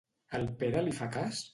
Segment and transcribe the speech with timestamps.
[0.37, 1.47] El Pere li fa cas?